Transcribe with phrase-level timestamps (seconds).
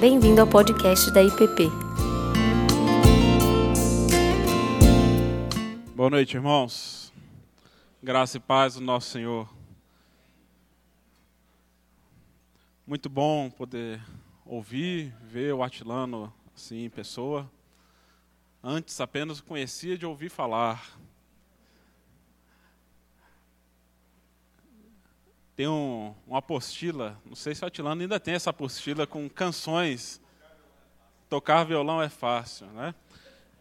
[0.00, 1.68] Bem-vindo ao podcast da IPP.
[5.94, 7.12] Boa noite, irmãos.
[8.02, 9.46] Graça e paz do nosso Senhor.
[12.86, 14.00] Muito bom poder
[14.46, 17.46] ouvir, ver o Atilano assim em pessoa.
[18.64, 20.98] Antes apenas conhecia de ouvir falar.
[25.60, 30.18] Tem um, uma apostila, não sei se o Atilano ainda tem essa apostila com canções.
[31.28, 32.94] Tocar violão é fácil, né?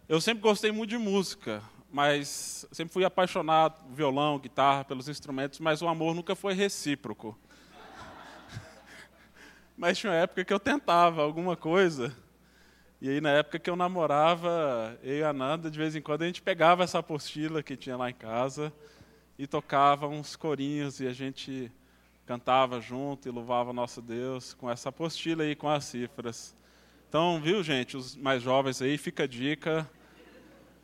[0.08, 5.60] Eu sempre gostei muito de música, mas sempre fui apaixonado por violão, guitarra, pelos instrumentos,
[5.60, 7.38] mas o amor nunca foi recíproco.
[9.76, 12.16] mas tinha uma época que eu tentava alguma coisa,
[13.02, 16.22] e aí na época que eu namorava, eu e a Nanda, de vez em quando
[16.22, 18.72] a gente pegava essa apostila que tinha lá em casa
[19.38, 21.70] e tocava uns corinhos e a gente
[22.30, 26.56] cantava junto e louvava nosso Deus com essa apostila aí com as cifras.
[27.08, 29.90] Então, viu, gente, os mais jovens aí, fica a dica,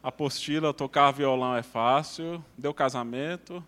[0.02, 3.64] apostila, tocar violão é fácil, deu casamento,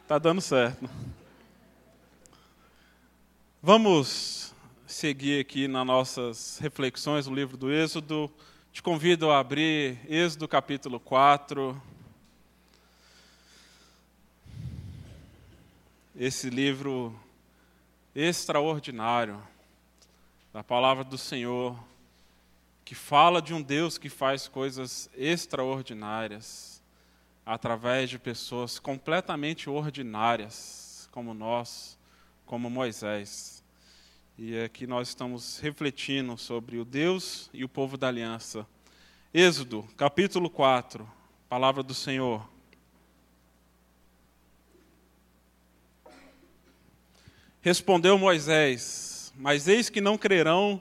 [0.00, 0.88] está dando certo.
[3.60, 4.54] Vamos
[4.86, 8.30] seguir aqui nas nossas reflexões no livro do Êxodo.
[8.72, 11.82] Te convido a abrir Êxodo capítulo 4.
[16.20, 17.16] Esse livro
[18.12, 19.40] extraordinário
[20.52, 21.78] da palavra do Senhor
[22.84, 26.82] que fala de um Deus que faz coisas extraordinárias
[27.46, 31.96] através de pessoas completamente ordinárias, como nós,
[32.44, 33.62] como Moisés.
[34.36, 38.66] E aqui nós estamos refletindo sobre o Deus e o povo da aliança.
[39.32, 41.08] Êxodo, capítulo 4,
[41.48, 42.57] palavra do Senhor.
[47.60, 50.80] Respondeu Moisés: Mas eis que não crerão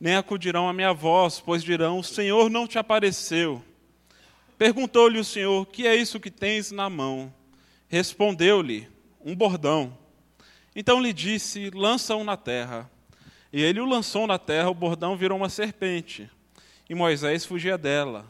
[0.00, 3.62] nem acudirão à minha voz, pois dirão: O Senhor não te apareceu.
[4.58, 7.32] Perguntou-lhe o Senhor: Que é isso que tens na mão?
[7.88, 8.88] Respondeu-lhe:
[9.24, 9.96] Um bordão.
[10.74, 12.90] Então lhe disse: Lança-o na terra.
[13.52, 16.28] E ele o lançou na terra, o bordão virou uma serpente.
[16.88, 18.28] E Moisés fugia dela.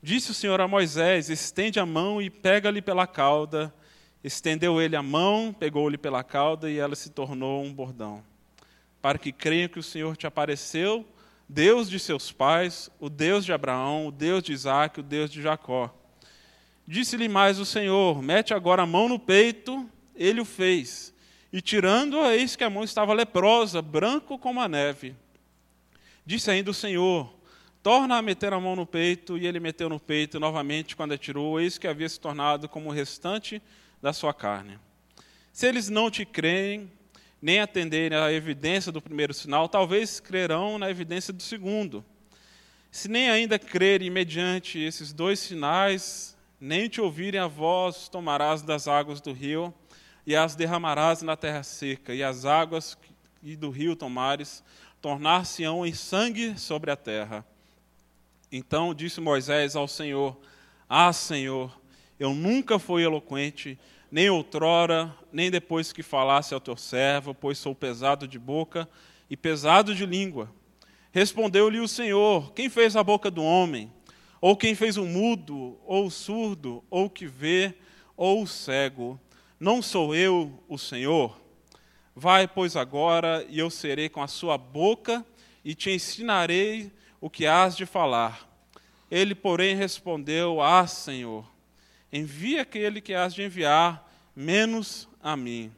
[0.00, 3.74] Disse o Senhor a Moisés: Estende a mão e pega-lhe pela cauda.
[4.22, 8.22] Estendeu ele a mão, pegou-lhe pela cauda e ela se tornou um bordão
[9.02, 11.04] para que creiam que o Senhor te apareceu,
[11.48, 15.42] Deus de seus pais, o Deus de Abraão, o Deus de Isaac, o Deus de
[15.42, 15.92] Jacó.
[16.86, 19.86] Disse-lhe mais o Senhor: Mete agora a mão no peito.
[20.14, 21.12] Ele o fez.
[21.52, 25.14] E tirando-a, eis que a mão estava leprosa, branco como a neve.
[26.24, 27.34] Disse ainda o Senhor:
[27.82, 29.36] Torna a meter a mão no peito.
[29.36, 32.88] E ele meteu no peito novamente, quando a tirou, eis que havia se tornado como
[32.88, 33.60] o restante
[34.02, 34.78] da sua carne.
[35.52, 36.90] Se eles não te creem,
[37.40, 42.04] nem atenderem à evidência do primeiro sinal, talvez crerão na evidência do segundo.
[42.90, 48.86] Se nem ainda crerem mediante esses dois sinais, nem te ouvirem a voz, tomarás das
[48.86, 49.72] águas do rio
[50.26, 52.96] e as derramarás na terra seca, e as águas
[53.42, 54.62] do rio tomares
[55.00, 57.44] tornar-se-ão em sangue sobre a terra.
[58.50, 60.38] Então disse Moisés ao Senhor:
[60.88, 61.76] Ah, Senhor,
[62.22, 63.76] eu nunca fui eloquente,
[64.08, 68.88] nem outrora, nem depois que falasse ao teu servo, pois sou pesado de boca
[69.28, 70.48] e pesado de língua.
[71.10, 73.92] Respondeu-lhe o Senhor: Quem fez a boca do homem?
[74.40, 77.74] Ou quem fez o mudo, ou o surdo, ou o que vê,
[78.16, 79.18] ou o cego?
[79.58, 81.36] Não sou eu o Senhor?
[82.14, 85.26] Vai, pois, agora, e eu serei com a sua boca,
[85.64, 88.48] e te ensinarei o que has de falar.
[89.10, 91.51] Ele, porém, respondeu: Ah, Senhor,
[92.12, 95.72] envia aquele que has de enviar, menos a mim.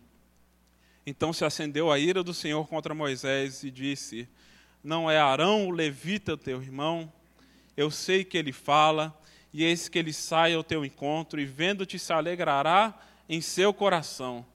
[1.07, 4.29] Então se acendeu a ira do Senhor contra Moisés e disse:
[4.83, 7.13] Não é Arão o levita teu irmão?
[7.77, 9.17] Eu sei que ele fala,
[9.53, 14.47] e eis que ele sai ao teu encontro, e vendo-te se alegrará em seu coração.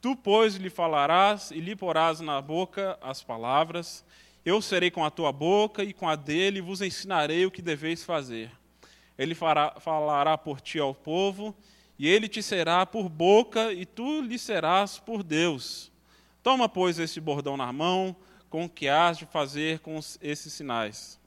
[0.00, 4.04] Tu, pois, lhe falarás e lhe porás na boca as palavras.
[4.44, 7.62] Eu serei com a tua boca e com a dele, e vos ensinarei o que
[7.62, 8.50] deveis fazer.
[9.18, 11.54] Ele fará, falará por ti ao povo,
[11.98, 15.92] e ele te será por boca, e tu lhe serás por Deus.
[16.42, 18.14] Toma, pois, esse bordão na mão,
[18.50, 21.18] com o que has de fazer com esses sinais.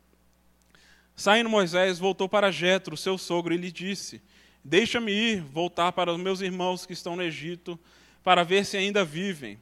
[1.16, 4.22] Saindo Moisés, voltou para Jetro, seu sogro, e lhe disse:
[4.64, 7.80] Deixa-me ir, voltar para os meus irmãos que estão no Egito,
[8.24, 9.58] para ver se ainda vivem.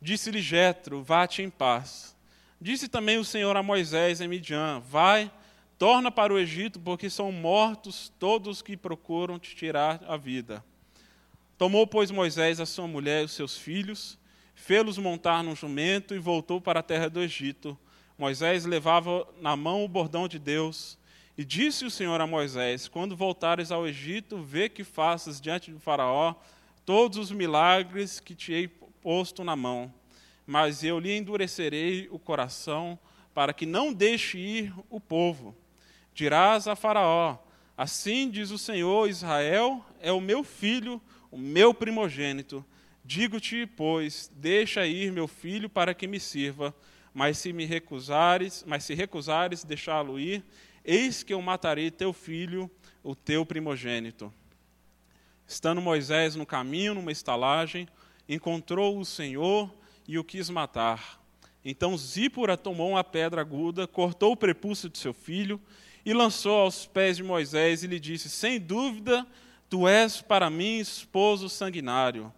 [0.00, 2.16] Disse-lhe Jetro: Vá-te em paz.
[2.60, 5.30] Disse também o Senhor a Moisés em Midian: Vai,
[5.80, 10.62] Torna para o Egito, porque são mortos todos que procuram te tirar a vida.
[11.56, 14.18] Tomou, pois, Moisés a sua mulher e os seus filhos,
[14.54, 17.78] fê-los montar num jumento e voltou para a terra do Egito.
[18.18, 20.98] Moisés levava na mão o bordão de Deus.
[21.34, 25.80] E disse o Senhor a Moisés: Quando voltares ao Egito, vê que faças diante do
[25.80, 26.34] Faraó
[26.84, 29.90] todos os milagres que te hei posto na mão.
[30.46, 32.98] Mas eu lhe endurecerei o coração,
[33.32, 35.56] para que não deixe ir o povo.
[36.14, 37.38] Dirás a Faraó:
[37.76, 42.64] Assim diz o Senhor: Israel é o meu filho, o meu primogênito.
[43.04, 46.74] Digo-te, pois, deixa ir meu filho para que me sirva
[47.12, 50.44] mas se me recusares, mas se recusares deixá-lo ir,
[50.84, 52.70] eis que eu matarei teu filho,
[53.02, 54.32] o teu primogênito.
[55.46, 57.88] Estando Moisés no caminho, numa estalagem,
[58.28, 59.72] encontrou o Senhor
[60.06, 61.20] e o quis matar.
[61.64, 65.60] Então Zípora tomou uma pedra aguda, cortou o prepúcio de seu filho
[66.04, 69.26] e lançou aos pés de Moisés e lhe disse: Sem dúvida,
[69.68, 72.32] tu és para mim esposo sanguinário.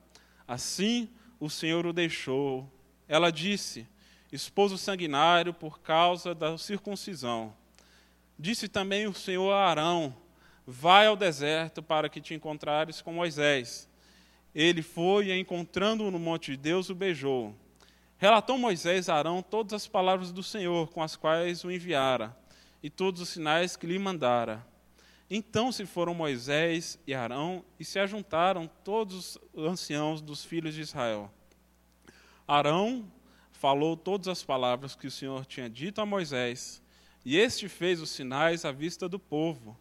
[0.46, 2.70] Assim o Senhor o deixou.
[3.08, 3.86] Ela disse:
[4.32, 7.54] esposo sanguinário por causa da circuncisão.
[8.38, 10.16] Disse também o Senhor a Arão:
[10.66, 13.88] Vai ao deserto para que te encontrares com Moisés.
[14.54, 17.54] Ele foi e, encontrando-o no monte de Deus, o beijou.
[18.16, 22.36] Relatou Moisés a Arão todas as palavras do Senhor com as quais o enviara,
[22.82, 24.66] e todos os sinais que lhe mandara.
[25.30, 30.82] Então se foram Moisés e Arão e se ajuntaram todos os anciãos dos filhos de
[30.82, 31.32] Israel.
[32.46, 33.10] Arão
[33.50, 36.82] falou todas as palavras que o Senhor tinha dito a Moisés,
[37.24, 39.78] e este fez os sinais à vista do povo.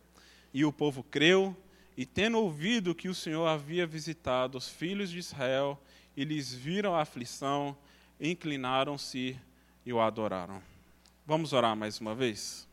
[0.53, 1.57] E o povo creu,
[1.97, 5.81] e tendo ouvido que o Senhor havia visitado os filhos de Israel,
[6.15, 7.75] e lhes viram a aflição,
[8.19, 9.37] inclinaram-se
[9.85, 10.61] e o adoraram.
[11.25, 12.69] Vamos orar mais uma vez?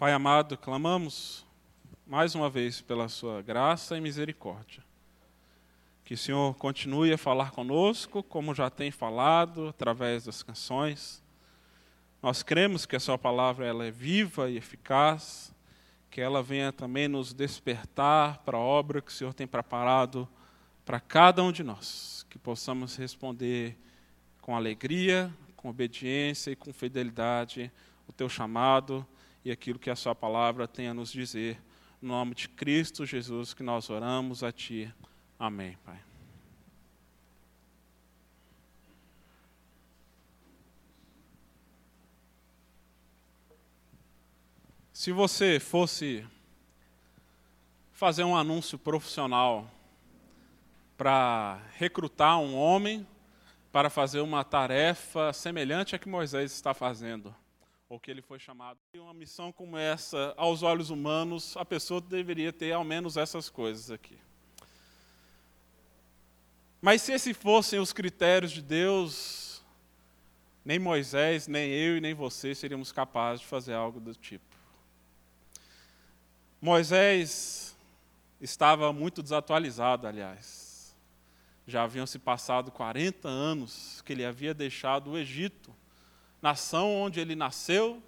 [0.00, 1.44] Pai amado, clamamos
[2.06, 4.82] mais uma vez pela sua graça e misericórdia.
[6.02, 11.22] Que o Senhor continue a falar conosco, como já tem falado, através das canções.
[12.22, 15.54] Nós cremos que a Sua palavra ela é viva e eficaz,
[16.10, 20.26] que ela venha também nos despertar para a obra que o Senhor tem preparado
[20.82, 23.76] para cada um de nós, que possamos responder
[24.40, 27.70] com alegria, com obediência e com fidelidade
[28.08, 29.06] o Teu chamado
[29.44, 31.60] e aquilo que a Sua palavra tem a nos dizer.
[32.00, 34.92] No nome de Cristo Jesus que nós oramos a Ti.
[35.38, 36.00] Amém, Pai.
[44.92, 46.26] Se você fosse
[47.90, 49.70] fazer um anúncio profissional
[50.96, 53.06] para recrutar um homem
[53.72, 57.34] para fazer uma tarefa semelhante à que Moisés está fazendo,
[57.90, 58.78] ou que ele foi chamado.
[58.94, 63.50] E uma missão como essa, aos olhos humanos, a pessoa deveria ter ao menos essas
[63.50, 64.16] coisas aqui.
[66.80, 69.60] Mas se esses fossem os critérios de Deus,
[70.64, 74.56] nem Moisés, nem eu e nem você seríamos capazes de fazer algo do tipo.
[76.60, 77.76] Moisés
[78.40, 80.94] estava muito desatualizado, aliás.
[81.66, 85.74] Já haviam se passado 40 anos que ele havia deixado o Egito,
[86.40, 88.02] nação onde ele nasceu,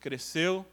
[0.00, 0.64] cresceu,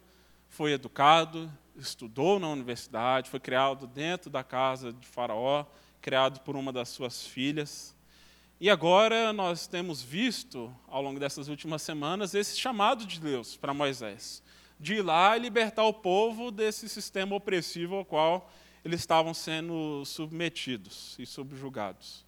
[0.47, 5.65] foi educado, estudou na universidade, foi criado dentro da casa de Faraó,
[6.01, 7.95] criado por uma das suas filhas.
[8.59, 13.73] E agora nós temos visto, ao longo dessas últimas semanas, esse chamado de Deus para
[13.73, 14.43] Moisés,
[14.79, 18.51] de ir lá e libertar o povo desse sistema opressivo ao qual
[18.83, 22.25] eles estavam sendo submetidos e subjugados.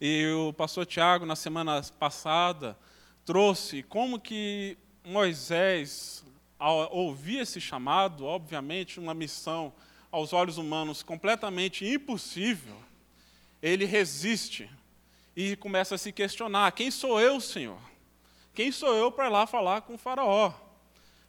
[0.00, 2.76] E o pastor Tiago, na semana passada,
[3.24, 6.24] trouxe como que Moisés,
[6.58, 9.72] ao ouvir esse chamado, obviamente uma missão
[10.10, 12.76] aos olhos humanos completamente impossível,
[13.62, 14.68] ele resiste
[15.36, 17.80] e começa a se questionar: quem sou eu, Senhor?
[18.54, 20.52] Quem sou eu para ir lá falar com o Faraó?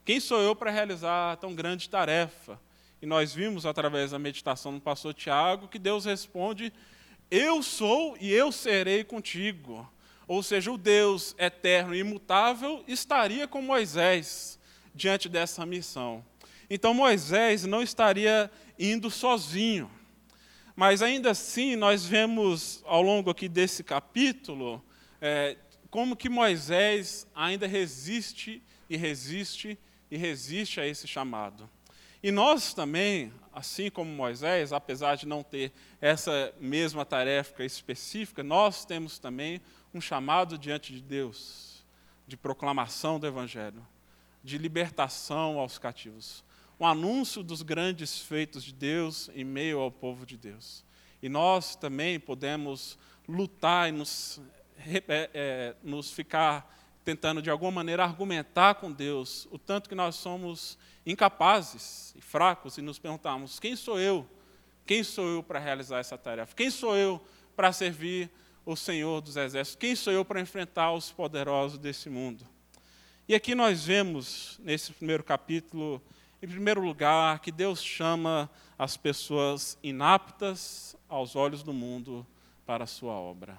[0.04, 2.60] Quem sou eu para realizar tão grande tarefa?
[3.02, 6.74] E nós vimos através da meditação do pastor Tiago que Deus responde:
[7.32, 9.90] Eu sou e eu serei contigo.
[10.34, 14.58] Ou seja, o Deus eterno e imutável estaria com Moisés
[14.96, 16.25] diante dessa missão.
[16.68, 18.50] Então Moisés não estaria
[18.80, 19.92] indo sozinho.
[20.75, 24.84] Mas ainda assim, nós vemos ao longo aqui desse capítulo
[25.22, 25.56] é,
[25.92, 28.60] como que Moisés ainda resiste
[28.90, 29.78] e resiste
[30.10, 31.70] e resiste a esse chamado.
[32.24, 35.72] E nós também, assim como Moisés, apesar de não ter
[36.02, 39.62] essa mesma tarefa específica, nós temos também
[39.94, 41.86] um chamado diante de Deus,
[42.28, 43.86] de proclamação do Evangelho,
[44.44, 46.44] de libertação aos cativos
[46.84, 50.84] um anúncio dos grandes feitos de Deus em meio ao povo de Deus.
[51.22, 52.98] E nós também podemos
[53.28, 54.42] lutar e nos,
[54.86, 56.70] é, é, nos ficar
[57.06, 62.78] tentando de alguma maneira argumentar com Deus o tanto que nós somos incapazes e fracos
[62.78, 64.28] e nos perguntamos: quem sou eu?
[64.86, 66.54] Quem sou eu para realizar essa tarefa?
[66.54, 67.22] Quem sou eu
[67.56, 68.30] para servir
[68.65, 69.79] o Senhor dos Exércitos?
[69.79, 72.46] Quem sou eu para enfrentar os poderosos desse mundo?
[73.27, 76.01] E aqui nós vemos, nesse primeiro capítulo,
[76.41, 82.27] em primeiro lugar, que Deus chama as pessoas inaptas aos olhos do mundo
[82.65, 83.58] para a sua obra.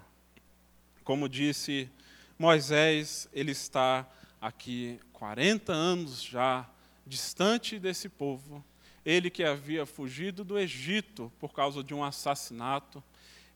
[1.03, 1.89] Como disse
[2.37, 4.07] Moisés, ele está
[4.41, 6.69] aqui 40 anos já
[7.05, 8.63] distante desse povo.
[9.05, 13.03] Ele que havia fugido do Egito por causa de um assassinato.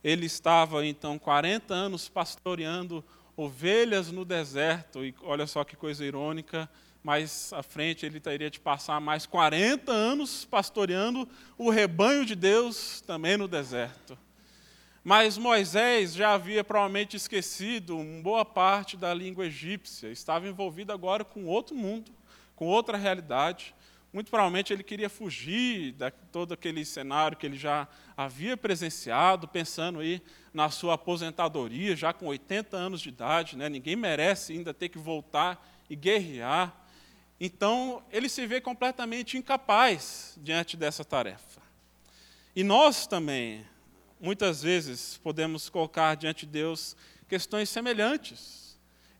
[0.03, 3.03] Ele estava então 40 anos pastoreando
[3.35, 6.69] ovelhas no deserto, e olha só que coisa irônica,
[7.03, 11.27] mais à frente ele teria de passar mais 40 anos pastoreando
[11.57, 14.17] o rebanho de Deus também no deserto.
[15.03, 21.23] Mas Moisés já havia provavelmente esquecido uma boa parte da língua egípcia, estava envolvido agora
[21.23, 22.11] com outro mundo,
[22.55, 23.73] com outra realidade.
[24.11, 27.87] Muito provavelmente ele queria fugir de todo aquele cenário que ele já
[28.17, 33.69] havia presenciado, pensando aí na sua aposentadoria, já com 80 anos de idade, né?
[33.69, 36.75] ninguém merece ainda ter que voltar e guerrear.
[37.39, 41.61] Então, ele se vê completamente incapaz diante dessa tarefa.
[42.55, 43.63] E nós também,
[44.19, 46.97] muitas vezes, podemos colocar diante de Deus
[47.27, 48.58] questões semelhantes.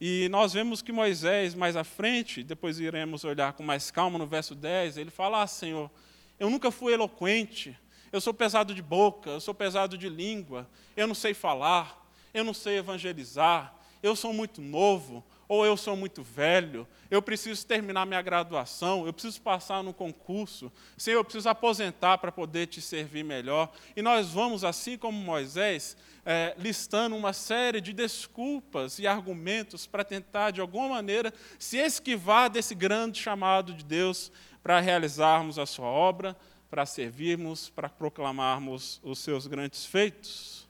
[0.01, 4.25] E nós vemos que Moisés, mais à frente, depois iremos olhar com mais calma no
[4.25, 5.91] verso 10, ele fala: Ah, Senhor,
[6.39, 7.77] eu nunca fui eloquente,
[8.11, 12.45] eu sou pesado de boca, eu sou pesado de língua, eu não sei falar, eu
[12.45, 18.05] não sei evangelizar, eu sou muito novo, ou eu sou muito velho, eu preciso terminar
[18.05, 23.23] minha graduação, eu preciso passar no concurso, Senhor, eu preciso aposentar para poder te servir
[23.23, 23.71] melhor.
[23.95, 30.03] E nós vamos, assim como Moisés, é, listando uma série de desculpas e argumentos para
[30.03, 35.87] tentar, de alguma maneira, se esquivar desse grande chamado de Deus para realizarmos a sua
[35.87, 36.37] obra,
[36.69, 40.69] para servirmos, para proclamarmos os seus grandes feitos.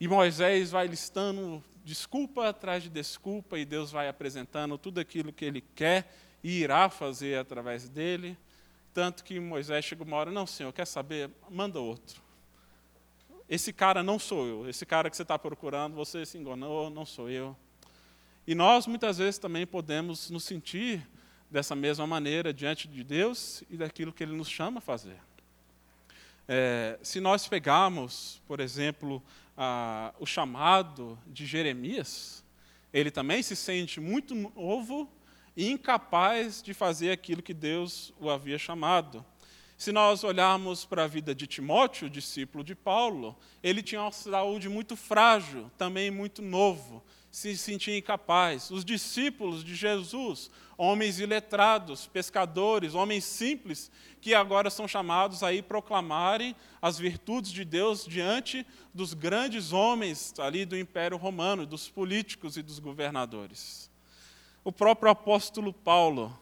[0.00, 5.42] E Moisés vai listando desculpa atrás de desculpa, e Deus vai apresentando tudo aquilo que
[5.42, 6.12] ele quer
[6.44, 8.36] e irá fazer através dele.
[8.92, 11.30] Tanto que Moisés chega uma hora, não, Senhor, quer saber?
[11.48, 12.20] Manda outro.
[13.48, 17.06] Esse cara não sou eu, esse cara que você está procurando, você se enganou, não
[17.06, 17.56] sou eu.
[18.46, 21.08] E nós muitas vezes também podemos nos sentir
[21.50, 25.16] dessa mesma maneira diante de Deus e daquilo que Ele nos chama a fazer.
[26.46, 29.22] É, se nós pegarmos, por exemplo,
[29.60, 32.44] a, o chamado de Jeremias,
[32.92, 35.10] ele também se sente muito novo
[35.56, 39.26] e incapaz de fazer aquilo que Deus o havia chamado.
[39.76, 44.68] Se nós olharmos para a vida de Timóteo, discípulo de Paulo, ele tinha uma saúde
[44.68, 48.70] muito frágil, também muito novo, se sentia incapaz.
[48.70, 55.62] Os discípulos de Jesus, homens iletrados, pescadores, homens simples, que agora são chamados a ir
[55.62, 62.56] proclamarem as virtudes de Deus diante dos grandes homens ali do Império Romano, dos políticos
[62.56, 63.90] e dos governadores.
[64.64, 66.36] O próprio apóstolo Paulo,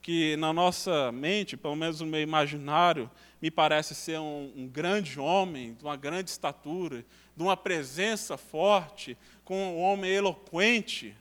[0.00, 3.10] que na nossa mente, pelo menos no meu imaginário,
[3.42, 7.04] me parece ser um, um grande homem, de uma grande estatura,
[7.36, 11.16] de uma presença forte, com um homem eloquente,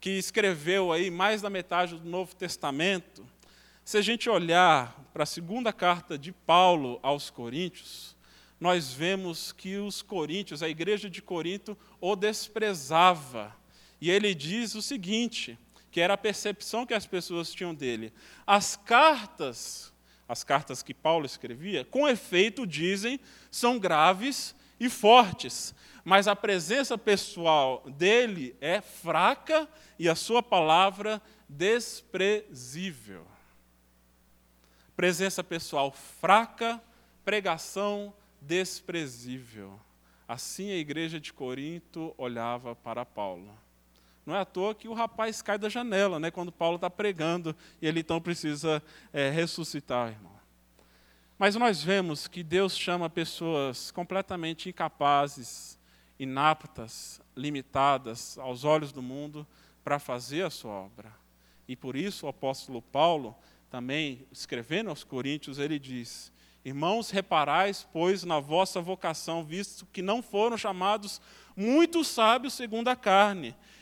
[0.00, 3.24] que escreveu aí mais da metade do Novo Testamento.
[3.84, 8.16] Se a gente olhar para a segunda carta de Paulo aos Coríntios,
[8.58, 13.54] nós vemos que os coríntios, a igreja de Corinto, o desprezava.
[14.00, 15.56] E ele diz o seguinte:
[15.92, 18.12] que era a percepção que as pessoas tinham dele.
[18.44, 19.92] As cartas,
[20.28, 23.18] as cartas que Paulo escrevia, com efeito dizem,
[23.50, 29.68] são graves e fortes, mas a presença pessoal dele é fraca
[29.98, 33.26] e a sua palavra desprezível.
[34.94, 36.80] Presença pessoal fraca,
[37.24, 39.80] pregação desprezível.
[40.26, 43.56] Assim a igreja de Corinto olhava para Paulo.
[44.28, 47.56] Não é à toa que o rapaz cai da janela, né, quando Paulo está pregando,
[47.80, 50.34] e ele então precisa é, ressuscitar, irmão.
[51.38, 55.78] Mas nós vemos que Deus chama pessoas completamente incapazes,
[56.18, 59.46] inaptas, limitadas aos olhos do mundo
[59.82, 61.10] para fazer a sua obra.
[61.66, 63.34] E por isso o apóstolo Paulo,
[63.70, 66.30] também escrevendo aos Coríntios, ele diz:
[66.62, 71.18] Irmãos, reparais, pois, na vossa vocação, visto que não foram chamados
[71.56, 73.56] muitos sábios segundo a carne,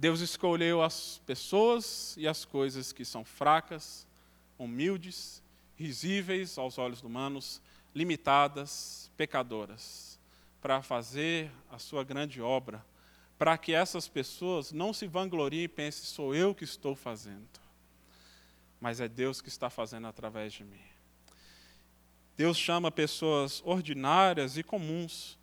[0.00, 4.06] Deus escolheu as pessoas e as coisas que são fracas,
[4.58, 5.42] humildes,
[5.76, 7.60] risíveis aos olhos humanos,
[7.94, 10.18] limitadas, pecadoras,
[10.58, 12.82] para fazer a sua grande obra
[13.40, 17.48] para que essas pessoas não se vangloriem e pensem, sou eu que estou fazendo.
[18.80, 20.80] Mas é Deus que está fazendo através de mim.
[22.38, 25.38] Deus chama pessoas ordinárias e comuns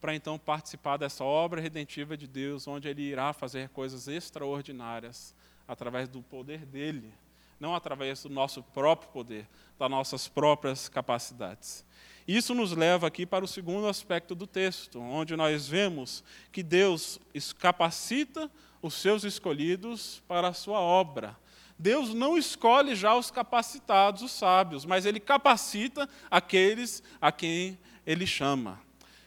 [0.00, 5.34] para então participar dessa obra redentiva de Deus, onde Ele irá fazer coisas extraordinárias
[5.68, 7.12] através do poder dele,
[7.58, 9.46] não através do nosso próprio poder,
[9.78, 11.84] das nossas próprias capacidades.
[12.26, 17.18] Isso nos leva aqui para o segundo aspecto do texto, onde nós vemos que Deus
[17.58, 21.36] capacita os seus escolhidos para a sua obra.
[21.78, 28.26] Deus não escolhe já os capacitados, os sábios, mas ele capacita aqueles a quem ele
[28.26, 28.80] chama.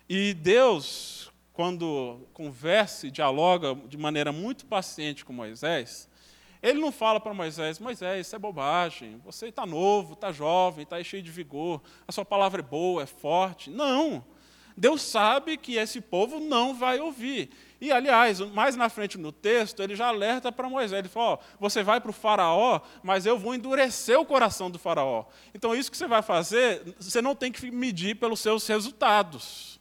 [0.08, 6.10] E Deus, quando conversa e dialoga de maneira muito paciente com Moisés,
[6.62, 11.02] ele não fala para Moisés, Moisés, isso é bobagem, você está novo, está jovem, está
[11.04, 13.70] cheio de vigor, a sua palavra é boa, é forte.
[13.70, 14.24] Não.
[14.76, 17.52] Deus sabe que esse povo não vai ouvir.
[17.80, 21.00] E, aliás, mais na frente no texto, ele já alerta para Moisés.
[21.00, 24.80] Ele fala: oh, você vai para o Faraó, mas eu vou endurecer o coração do
[24.80, 25.26] Faraó.
[25.54, 29.73] Então, isso que você vai fazer, você não tem que medir pelos seus resultados.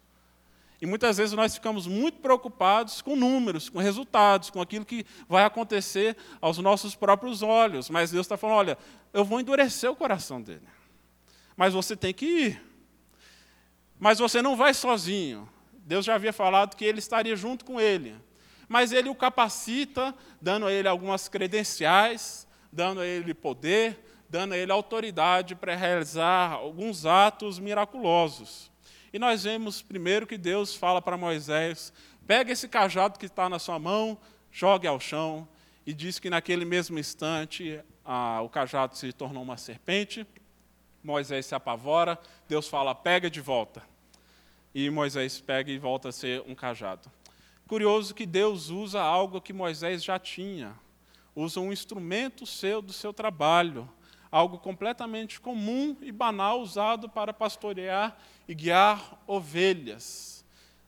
[0.82, 5.44] E muitas vezes nós ficamos muito preocupados com números, com resultados, com aquilo que vai
[5.44, 7.88] acontecer aos nossos próprios olhos.
[7.88, 8.78] Mas Deus está falando: olha,
[9.12, 10.66] eu vou endurecer o coração dele.
[11.56, 12.62] Mas você tem que ir.
[13.96, 15.48] Mas você não vai sozinho.
[15.72, 18.16] Deus já havia falado que ele estaria junto com ele.
[18.68, 24.58] Mas ele o capacita, dando a ele algumas credenciais, dando a ele poder, dando a
[24.58, 28.71] ele autoridade para realizar alguns atos miraculosos.
[29.12, 31.92] E nós vemos primeiro que Deus fala para Moisés:
[32.26, 34.16] pega esse cajado que está na sua mão,
[34.50, 35.46] jogue ao chão,
[35.86, 40.26] e diz que naquele mesmo instante a, o cajado se tornou uma serpente.
[41.04, 43.82] Moisés se apavora, Deus fala: pega de volta.
[44.74, 47.10] E Moisés pega e volta a ser um cajado.
[47.68, 50.74] Curioso que Deus usa algo que Moisés já tinha,
[51.36, 53.86] usa um instrumento seu do seu trabalho
[54.32, 58.16] algo completamente comum e banal usado para pastorear
[58.48, 60.44] e guiar ovelhas.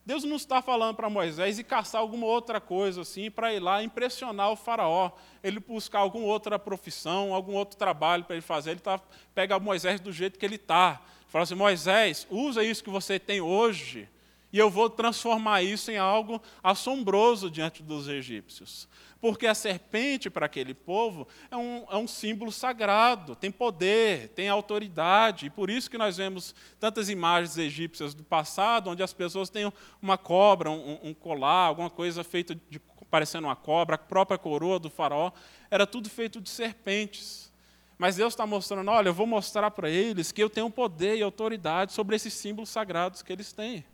[0.06, 3.82] Deus não está falando para Moisés e caçar alguma outra coisa assim para ir lá
[3.82, 5.10] impressionar o faraó,
[5.42, 8.72] ele buscar alguma outra profissão, algum outro trabalho para ele fazer.
[8.72, 9.00] Ele tá,
[9.34, 11.00] pega Moisés do jeito que ele está.
[11.28, 14.08] Fala assim, Moisés, usa isso que você tem hoje
[14.52, 18.86] e eu vou transformar isso em algo assombroso diante dos egípcios
[19.24, 24.50] porque a serpente para aquele povo é um, é um símbolo sagrado, tem poder, tem
[24.50, 29.48] autoridade, e por isso que nós vemos tantas imagens egípcias do passado, onde as pessoas
[29.48, 32.78] têm uma cobra, um, um colar, alguma coisa feita de,
[33.10, 35.32] parecendo uma cobra, a própria coroa do faraó,
[35.70, 37.50] era tudo feito de serpentes.
[37.96, 41.22] Mas Deus está mostrando, olha, eu vou mostrar para eles que eu tenho poder e
[41.22, 43.86] autoridade sobre esses símbolos sagrados que eles têm.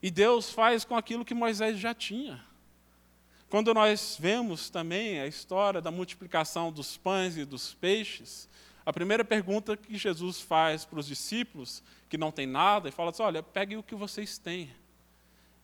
[0.00, 2.53] E Deus faz com aquilo que Moisés já tinha.
[3.48, 8.48] Quando nós vemos também a história da multiplicação dos pães e dos peixes,
[8.84, 13.10] a primeira pergunta que Jesus faz para os discípulos, que não tem nada, e fala
[13.10, 14.70] assim: olha, peguem o que vocês têm.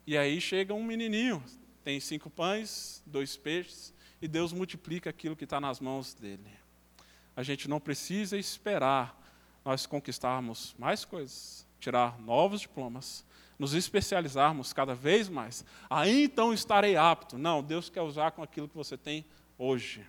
[0.07, 1.43] E aí chega um menininho,
[1.85, 6.51] tem cinco pães, dois peixes, e Deus multiplica aquilo que está nas mãos dele.
[7.37, 9.19] A gente não precisa esperar
[9.64, 13.25] nós conquistarmos mais coisas, tirar novos diplomas,
[13.61, 17.37] nos especializarmos cada vez mais, aí então estarei apto.
[17.37, 19.23] Não, Deus quer usar com aquilo que você tem
[19.59, 20.03] hoje.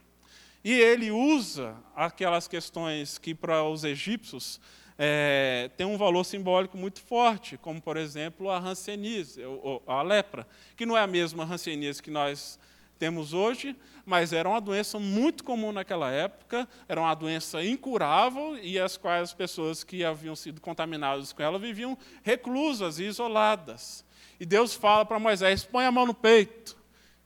[0.63, 4.61] E ele usa aquelas questões que para os egípcios
[4.97, 9.41] é, tem um valor simbólico muito forte, como por exemplo a hanseníase,
[9.85, 12.57] a lepra, que não é a mesma hanseníase que nós
[13.01, 18.79] temos hoje, mas era uma doença muito comum naquela época, era uma doença incurável e
[18.79, 24.05] as quais as pessoas que haviam sido contaminadas com ela viviam reclusas e isoladas.
[24.39, 26.77] E Deus fala para Moisés: põe a mão no peito.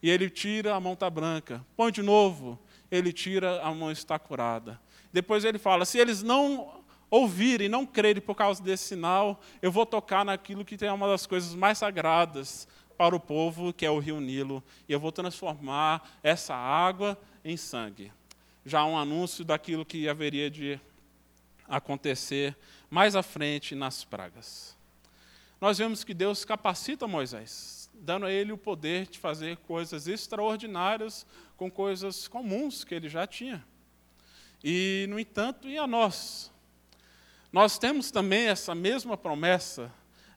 [0.01, 1.61] E ele tira, a mão está branca.
[1.75, 2.57] Põe de novo,
[2.89, 4.79] ele tira, a mão está curada.
[5.11, 9.85] Depois ele fala: se eles não ouvirem, não crerem por causa desse sinal, eu vou
[9.85, 12.65] tocar naquilo que é uma das coisas mais sagradas
[12.97, 17.57] para o povo, que é o rio Nilo, e eu vou transformar essa água em
[17.57, 18.11] sangue.
[18.65, 20.79] Já um anúncio daquilo que haveria de
[21.67, 22.55] acontecer
[22.89, 24.75] mais à frente nas pragas.
[25.59, 31.25] nós vemos que Deus capacita Moisés, dando a ele o poder de fazer coisas extraordinárias
[31.57, 33.65] com coisas comuns que ele já tinha.
[34.63, 36.51] E, no entanto, e a nós?
[37.51, 39.91] Nós temos também essa mesma promessa,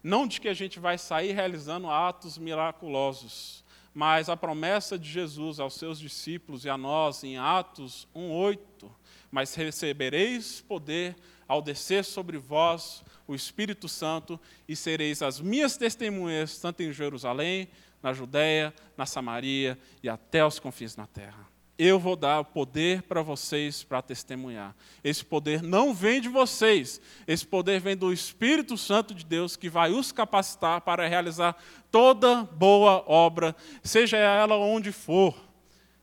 [0.09, 5.61] não de que a gente vai sair realizando atos miraculosos, mas a promessa de Jesus
[5.61, 8.91] aos seus discípulos e a nós em Atos 1:8,
[9.31, 11.15] mas recebereis poder
[11.47, 17.69] ao descer sobre vós o Espírito Santo e sereis as minhas testemunhas tanto em Jerusalém,
[18.03, 23.03] na Judéia, na Samaria e até os confins da terra eu vou dar o poder
[23.03, 24.75] para vocês para testemunhar.
[25.05, 29.71] Esse poder não vem de vocês, esse poder vem do Espírito Santo de Deus que
[29.71, 31.57] vai os capacitar para realizar
[31.91, 35.35] toda boa obra, seja ela onde for,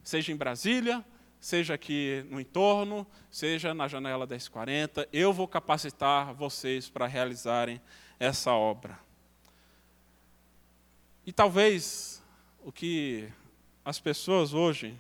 [0.02, 1.04] seja em Brasília,
[1.42, 7.82] seja aqui no entorno, seja na janela 1040, eu vou capacitar vocês para realizarem
[8.18, 8.98] essa obra.
[11.26, 12.24] E talvez
[12.64, 13.28] o que
[13.84, 15.00] as pessoas hoje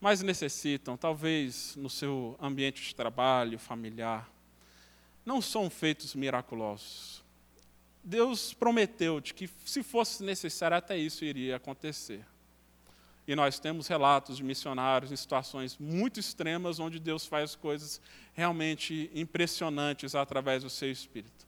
[0.00, 4.30] mais necessitam, talvez no seu ambiente de trabalho, familiar,
[5.24, 7.22] não são feitos miraculosos.
[8.02, 12.24] Deus prometeu de que, se fosse necessário, até isso iria acontecer.
[13.26, 18.00] E nós temos relatos de missionários em situações muito extremas, onde Deus faz coisas
[18.32, 21.46] realmente impressionantes através do seu Espírito.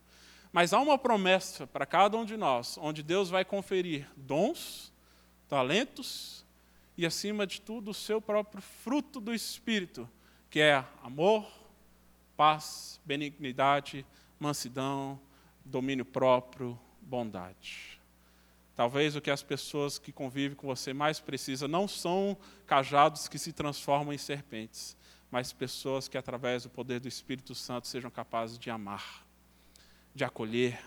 [0.53, 4.93] Mas há uma promessa para cada um de nós, onde Deus vai conferir dons,
[5.49, 6.45] talentos
[7.01, 10.07] e, acima de tudo, o seu próprio fruto do Espírito,
[10.51, 11.51] que é amor,
[12.37, 14.05] paz, benignidade,
[14.39, 15.19] mansidão,
[15.65, 17.99] domínio próprio, bondade.
[18.77, 22.37] Talvez o que as pessoas que convivem com você mais precisam não são
[22.67, 24.95] cajados que se transformam em serpentes,
[25.31, 29.25] mas pessoas que, através do poder do Espírito Santo, sejam capazes de amar,
[30.15, 30.79] de acolher,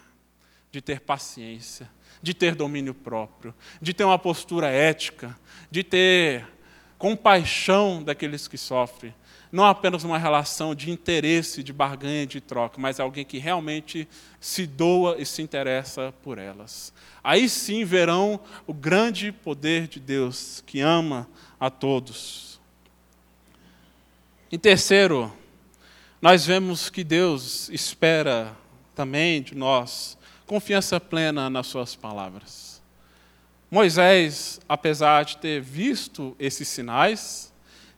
[0.74, 1.88] de ter paciência,
[2.20, 5.38] de ter domínio próprio, de ter uma postura ética,
[5.70, 6.48] de ter
[6.98, 9.14] compaixão daqueles que sofrem.
[9.52, 14.08] Não apenas uma relação de interesse, de barganha, de troca, mas alguém que realmente
[14.40, 16.92] se doa e se interessa por elas.
[17.24, 22.60] Aí sim verão o grande poder de Deus, que ama a todos.
[24.52, 25.32] Em terceiro,
[26.20, 28.58] nós vemos que Deus espera
[28.96, 32.82] também de nós confiança plena nas suas palavras.
[33.70, 37.52] Moisés, apesar de ter visto esses sinais,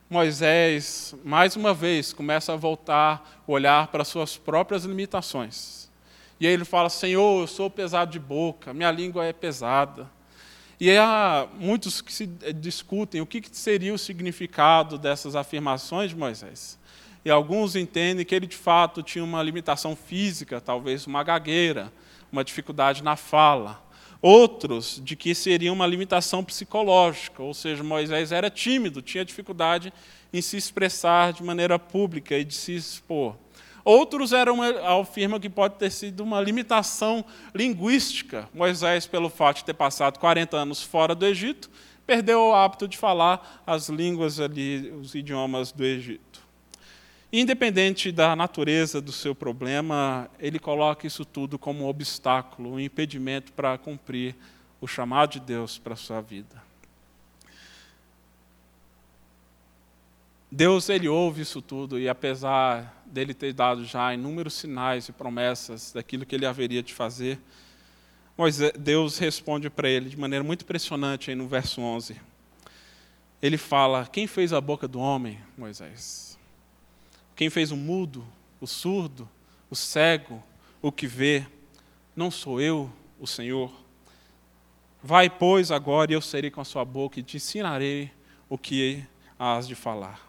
[0.08, 5.90] Moisés, mais uma vez, começa a voltar olhar para suas próprias limitações.
[6.38, 10.08] E aí ele fala: Senhor, eu sou pesado de boca, minha língua é pesada.
[10.78, 16.78] E há muitos que se discutem o que seria o significado dessas afirmações de Moisés.
[17.24, 21.92] E alguns entendem que ele de fato tinha uma limitação física, talvez uma gagueira,
[22.36, 23.82] uma dificuldade na fala.
[24.20, 29.92] Outros de que seria uma limitação psicológica, ou seja, Moisés era tímido, tinha dificuldade
[30.32, 33.36] em se expressar de maneira pública e de se expor.
[33.84, 34.60] Outros eram
[35.00, 38.48] afirmam que pode ter sido uma limitação linguística.
[38.52, 41.70] Moisés, pelo fato de ter passado 40 anos fora do Egito,
[42.04, 46.35] perdeu o hábito de falar as línguas ali, os idiomas do Egito.
[47.38, 53.52] Independente da natureza do seu problema, ele coloca isso tudo como um obstáculo, um impedimento
[53.52, 54.34] para cumprir
[54.80, 56.64] o chamado de Deus para a sua vida.
[60.50, 65.92] Deus ele ouve isso tudo e apesar dele ter dado já inúmeros sinais e promessas
[65.92, 67.38] daquilo que ele haveria de fazer,
[68.34, 72.18] Moisés, Deus responde para ele de maneira muito impressionante aí no verso 11.
[73.42, 76.25] Ele fala: "Quem fez a boca do homem, Moisés?"
[77.36, 78.26] Quem fez o mudo,
[78.60, 79.28] o surdo,
[79.70, 80.42] o cego,
[80.80, 81.46] o que vê,
[82.16, 83.70] não sou eu, o Senhor.
[85.02, 88.10] Vai, pois, agora e eu serei com a sua boca e te ensinarei
[88.48, 89.04] o que
[89.38, 90.26] has de falar.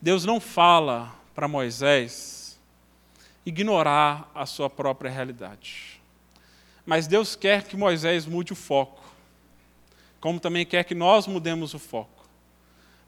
[0.00, 2.58] Deus não fala para Moisés
[3.44, 6.00] ignorar a sua própria realidade.
[6.84, 9.02] Mas Deus quer que Moisés mude o foco,
[10.20, 12.15] como também quer que nós mudemos o foco.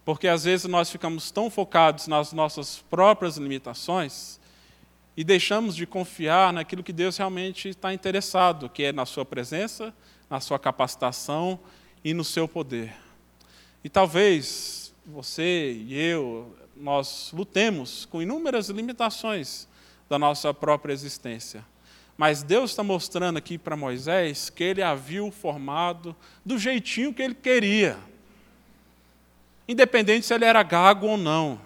[0.08, 4.40] Porque às vezes nós ficamos tão focados nas nossas próprias limitações
[5.14, 9.92] e deixamos de confiar naquilo que Deus realmente está interessado, que é na sua presença,
[10.30, 11.60] na sua capacitação
[12.02, 12.96] e no seu poder.
[13.84, 19.68] E talvez você e eu, nós lutemos com inúmeras limitações
[20.08, 21.62] da nossa própria existência.
[22.16, 26.16] Mas Deus está mostrando aqui para Moisés que ele a viu formado
[26.46, 27.98] do jeitinho que ele queria
[29.68, 31.60] independente se ele era gago ou não.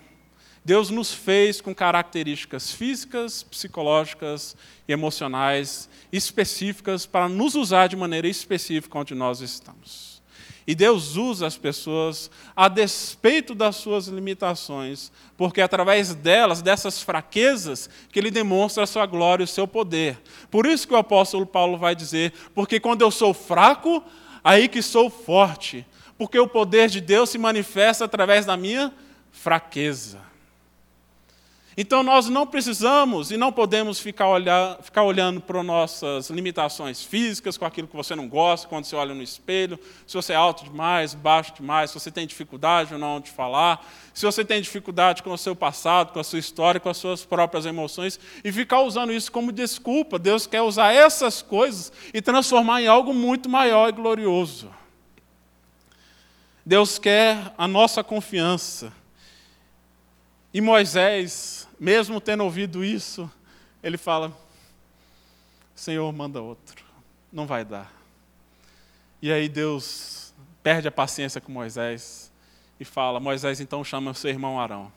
[0.65, 8.29] Deus nos fez com características físicas, psicológicas e emocionais específicas para nos usar de maneira
[8.29, 10.13] específica onde nós estamos.
[10.65, 17.03] E Deus usa as pessoas a despeito das suas limitações, porque é através delas, dessas
[17.03, 20.21] fraquezas, que Ele demonstra a sua glória e o seu poder.
[20.51, 24.05] Por isso que o apóstolo Paulo vai dizer: porque quando eu sou fraco,
[24.45, 25.85] aí que sou forte,
[26.23, 28.95] porque o poder de Deus se manifesta através da minha
[29.33, 30.21] fraqueza.
[31.77, 37.57] Então nós não precisamos e não podemos ficar, olhar, ficar olhando para nossas limitações físicas,
[37.57, 40.63] com aquilo que você não gosta, quando você olha no espelho, se você é alto
[40.63, 45.25] demais, baixo demais, se você tem dificuldade ou não de falar, se você tem dificuldade
[45.25, 48.83] com o seu passado, com a sua história, com as suas próprias emoções, e ficar
[48.83, 50.21] usando isso como desculpa.
[50.21, 54.71] Deus quer usar essas coisas e transformar em algo muito maior e glorioso.
[56.65, 58.93] Deus quer a nossa confiança.
[60.55, 63.31] E Moisés, mesmo tendo ouvido isso,
[63.83, 64.37] ele fala:
[65.75, 66.85] Senhor, manda outro,
[67.33, 67.93] não vai dar.
[69.21, 72.31] E aí Deus perde a paciência com Moisés
[72.79, 74.93] e fala: Moisés, então chama seu irmão Arão.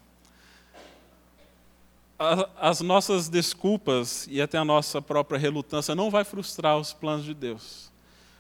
[2.58, 7.34] As nossas desculpas e até a nossa própria relutância não vai frustrar os planos de
[7.34, 7.92] Deus.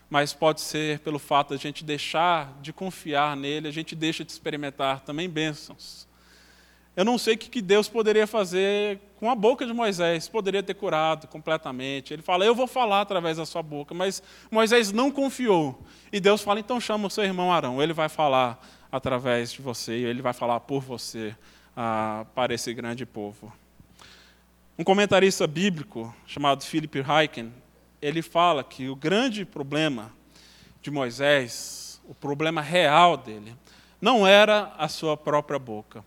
[0.09, 4.23] Mas pode ser pelo fato de a gente deixar de confiar nele, a gente deixa
[4.23, 6.05] de experimentar também bênçãos
[6.95, 10.73] eu não sei o que Deus poderia fazer com a boca de Moisés, poderia ter
[10.75, 12.13] curado completamente.
[12.13, 15.83] Ele fala, eu vou falar através da sua boca, mas Moisés não confiou.
[16.11, 19.91] E Deus fala, então chama o seu irmão Arão, ele vai falar através de você,
[19.91, 21.35] ele vai falar por você
[21.75, 23.51] ah, para esse grande povo.
[24.79, 27.51] Um comentarista bíblico chamado Philip Heiken,
[28.01, 30.11] ele fala que o grande problema
[30.81, 33.55] de Moisés, o problema real dele,
[34.01, 36.03] não era a sua própria boca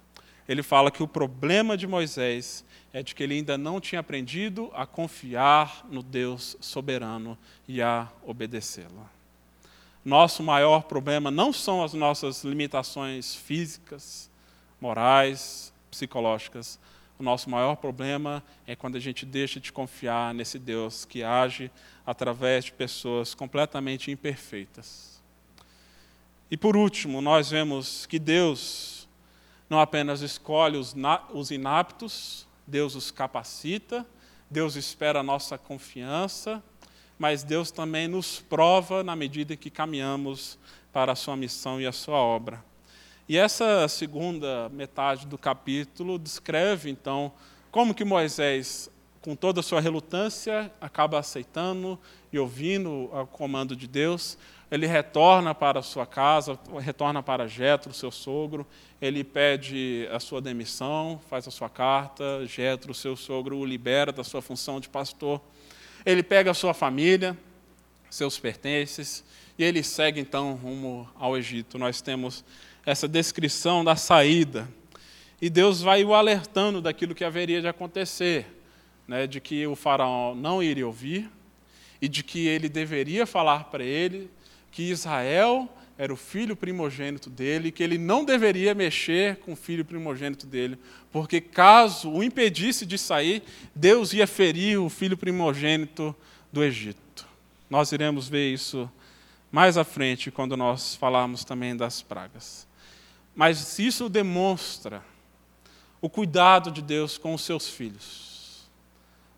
[0.48, 4.70] ele fala que o problema de Moisés é de que ele ainda não tinha aprendido
[4.74, 7.36] a confiar no Deus soberano
[7.68, 9.08] e a obedecê-lo.
[10.02, 14.30] Nosso maior problema não são as nossas limitações físicas,
[14.80, 16.80] morais, psicológicas.
[17.18, 21.70] O nosso maior problema é quando a gente deixa de confiar nesse Deus que age
[22.06, 25.20] através de pessoas completamente imperfeitas.
[26.48, 29.08] E por último, nós vemos que Deus
[29.68, 30.94] não apenas escolhe os,
[31.34, 34.06] os inaptos, Deus os capacita,
[34.48, 36.62] Deus espera a nossa confiança,
[37.18, 40.56] mas Deus também nos prova na medida que caminhamos
[40.92, 42.64] para a sua missão e a sua obra.
[43.28, 47.30] E essa segunda metade do capítulo descreve, então,
[47.70, 51.98] como que Moisés, com toda a sua relutância, acaba aceitando
[52.32, 54.38] e ouvindo o comando de Deus,
[54.70, 58.66] ele retorna para a sua casa, retorna para Jetro, seu sogro,
[58.98, 64.24] ele pede a sua demissão, faz a sua carta, Jetro, seu sogro, o libera da
[64.24, 65.38] sua função de pastor.
[66.06, 67.36] Ele pega a sua família,
[68.08, 69.22] seus pertences,
[69.58, 71.78] e ele segue então rumo ao Egito.
[71.78, 72.42] Nós temos
[72.84, 74.68] essa descrição da saída.
[75.40, 78.46] E Deus vai o alertando daquilo que haveria de acontecer,
[79.06, 81.30] né, de que o faraó não iria ouvir,
[82.00, 84.30] e de que ele deveria falar para ele
[84.70, 89.84] que Israel era o filho primogênito dele, que ele não deveria mexer com o filho
[89.84, 90.78] primogênito dele,
[91.10, 93.42] porque caso o impedisse de sair,
[93.74, 96.14] Deus ia ferir o filho primogênito
[96.52, 97.26] do Egito.
[97.68, 98.88] Nós iremos ver isso
[99.50, 102.67] mais à frente, quando nós falarmos também das pragas.
[103.38, 105.00] Mas isso demonstra
[106.00, 108.68] o cuidado de Deus com os seus filhos,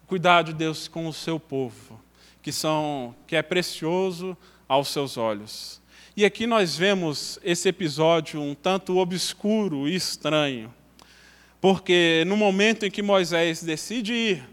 [0.02, 2.00] o cuidado de Deus com o seu povo,
[2.40, 4.34] que, são, que é precioso
[4.66, 5.82] aos seus olhos.
[6.16, 10.72] E aqui nós vemos esse episódio um tanto obscuro e estranho,
[11.60, 14.48] porque no momento em que Moisés decide ir,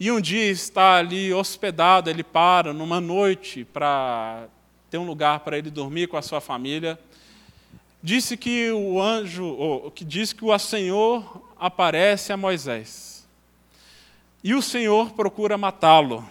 [0.00, 4.48] e um dia está ali hospedado, ele para numa noite para
[4.88, 6.98] ter um lugar para ele dormir com a sua família,
[8.02, 13.26] disse que o anjo, ou, que diz que o Senhor aparece a Moisés.
[14.42, 16.28] E o Senhor procura matá-lo.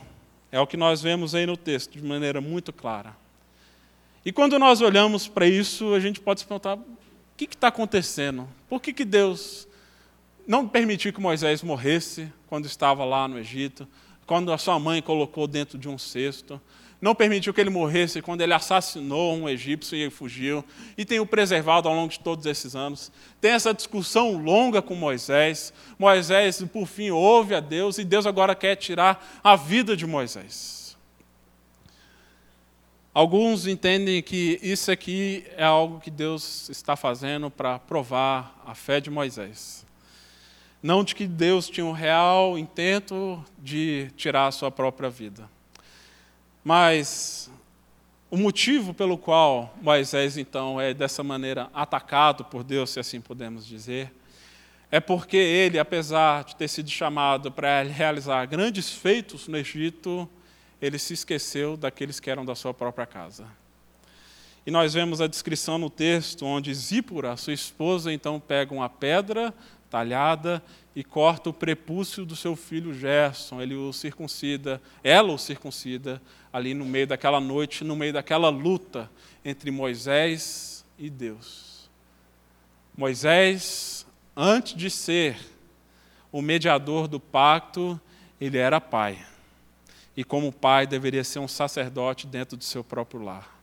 [0.51, 3.15] É o que nós vemos aí no texto, de maneira muito clara.
[4.25, 6.86] E quando nós olhamos para isso, a gente pode se perguntar: o
[7.38, 8.47] que está acontecendo?
[8.67, 9.67] Por que, que Deus
[10.45, 13.88] não permitiu que Moisés morresse quando estava lá no Egito,
[14.27, 16.62] quando a sua mãe colocou dentro de um cesto?
[17.02, 20.64] Não permitiu que ele morresse quando ele assassinou um egípcio e fugiu,
[20.96, 23.12] e tem o preservado ao longo de todos esses anos.
[23.42, 25.74] Tem essa discussão longa com Moisés.
[25.98, 30.96] Moisés, por fim, ouve a Deus, e Deus agora quer tirar a vida de Moisés.
[33.14, 39.02] Alguns entendem que isso aqui é algo que Deus está fazendo para provar a fé
[39.02, 39.86] de Moisés.
[40.84, 45.48] não de que Deus tinha um real intento de tirar a sua própria vida.
[46.63, 47.50] Mas
[48.30, 53.65] o motivo pelo qual Moisés, então, é dessa maneira atacado por Deus, se assim podemos
[53.65, 54.13] dizer,
[54.91, 60.30] é porque ele, apesar de ter sido chamado para realizar grandes feitos no Egito,
[60.82, 63.45] ele se esqueceu daqueles que eram da sua própria casa.
[64.65, 69.54] E nós vemos a descrição no texto onde Zípora, sua esposa, então pega uma pedra
[69.89, 70.63] talhada
[70.95, 73.62] e corta o prepúcio do seu filho Gerson.
[73.62, 76.21] Ele o circuncida, ela o circuncida
[76.52, 79.10] ali no meio daquela noite, no meio daquela luta
[79.44, 81.90] entre Moisés e Deus.
[82.96, 85.38] Moisés, antes de ser
[86.32, 88.00] o mediador do pacto,
[88.40, 89.24] ele era pai.
[90.16, 93.60] E como pai, deveria ser um sacerdote dentro do seu próprio lar.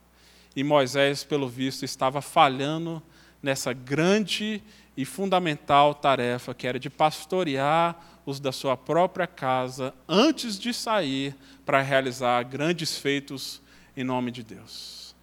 [0.56, 3.02] E Moisés, pelo visto, estava falhando
[3.42, 4.62] nessa grande
[4.98, 11.36] e fundamental tarefa que era de pastorear os da sua própria casa antes de sair
[11.64, 13.62] para realizar grandes feitos
[13.96, 15.14] em nome de Deus.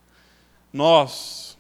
[0.72, 1.58] Nós,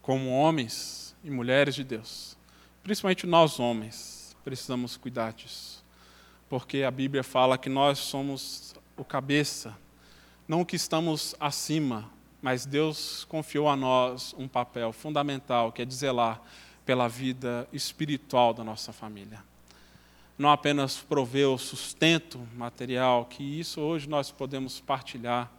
[0.00, 2.38] como homens e mulheres de Deus,
[2.82, 5.84] principalmente nós homens, precisamos cuidar disso.
[6.48, 9.76] Porque a Bíblia fala que nós somos o cabeça,
[10.48, 15.94] não que estamos acima, mas Deus confiou a nós um papel fundamental, que é de
[15.94, 16.40] zelar
[16.84, 19.42] pela vida espiritual da nossa família.
[20.36, 25.50] Não apenas prover o sustento material, que isso hoje nós podemos partilhar.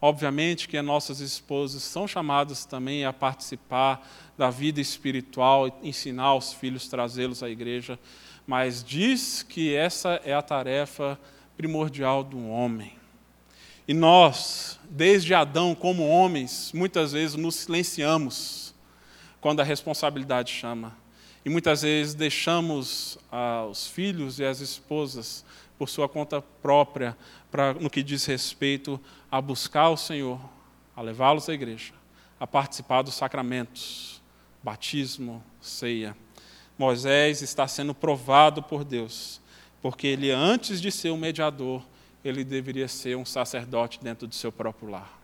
[0.00, 6.52] Obviamente que as nossas esposas são chamadas também a participar da vida espiritual, ensinar os
[6.52, 7.98] filhos, trazê-los à igreja,
[8.46, 11.18] mas diz que essa é a tarefa
[11.56, 12.92] primordial do homem.
[13.86, 18.71] E nós, desde Adão, como homens, muitas vezes nos silenciamos
[19.42, 20.96] quando a responsabilidade chama.
[21.44, 25.44] E muitas vezes deixamos ah, os filhos e as esposas
[25.76, 27.18] por sua conta própria,
[27.50, 30.40] pra, no que diz respeito a buscar o Senhor,
[30.94, 31.92] a levá-los à igreja,
[32.38, 34.22] a participar dos sacramentos,
[34.62, 36.16] batismo, ceia.
[36.78, 39.40] Moisés está sendo provado por Deus,
[39.80, 41.82] porque ele, antes de ser o mediador,
[42.24, 45.21] ele deveria ser um sacerdote dentro do seu próprio lar.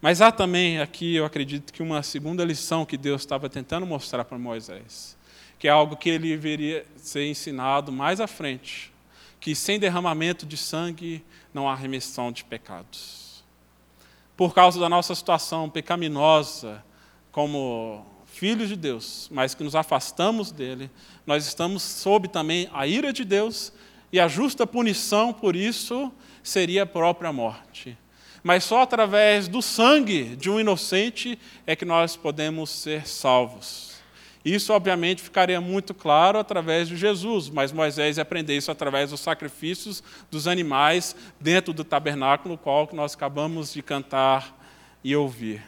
[0.00, 4.24] Mas há também aqui, eu acredito que uma segunda lição que Deus estava tentando mostrar
[4.24, 5.16] para Moisés,
[5.58, 8.92] que é algo que ele deveria ser ensinado mais à frente,
[9.40, 13.42] que sem derramamento de sangue não há remissão de pecados.
[14.36, 16.84] Por causa da nossa situação pecaminosa,
[17.32, 20.88] como filhos de Deus, mas que nos afastamos dele,
[21.26, 23.72] nós estamos sob também a ira de Deus
[24.12, 27.98] e a justa punição por isso seria a própria morte.
[28.42, 33.88] Mas só através do sangue de um inocente é que nós podemos ser salvos.
[34.44, 40.02] Isso, obviamente, ficaria muito claro através de Jesus, mas Moisés aprendeu isso através dos sacrifícios
[40.30, 44.56] dos animais dentro do tabernáculo, qual nós acabamos de cantar
[45.02, 45.62] e ouvir.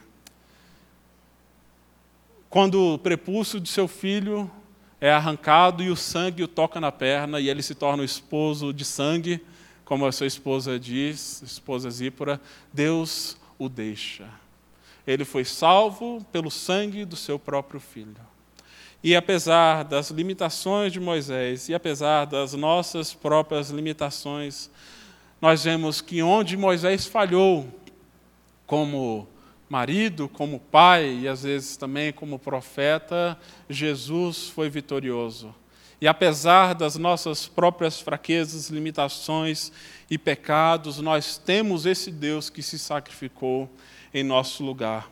[2.48, 4.50] Quando o prepúcio de seu filho
[5.00, 8.72] é arrancado e o sangue o toca na perna e ele se torna o esposo
[8.72, 9.40] de sangue,
[9.90, 12.40] como a sua esposa diz, esposa Zípora,
[12.72, 14.28] Deus o deixa.
[15.04, 18.14] Ele foi salvo pelo sangue do seu próprio filho.
[19.02, 24.70] E apesar das limitações de Moisés e apesar das nossas próprias limitações,
[25.42, 27.66] nós vemos que onde Moisés falhou
[28.68, 29.26] como
[29.68, 33.36] marido, como pai e às vezes também como profeta,
[33.68, 35.52] Jesus foi vitorioso.
[36.00, 39.70] E apesar das nossas próprias fraquezas, limitações
[40.10, 43.70] e pecados, nós temos esse Deus que se sacrificou
[44.12, 45.10] em nosso lugar.